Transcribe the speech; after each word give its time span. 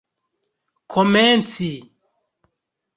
komenci 0.91 1.71